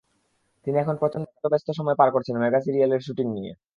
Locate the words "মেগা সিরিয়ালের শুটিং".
2.37-3.27